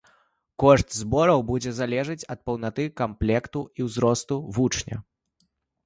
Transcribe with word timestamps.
Кошт 0.61 0.87
збораў 0.99 1.43
будзе 1.51 1.75
залежаць 1.81 2.25
ад 2.37 2.43
паўнаты 2.49 2.89
камплекту 3.05 3.59
і 3.79 3.89
ўзросту 3.93 4.43
вучня. 4.57 4.97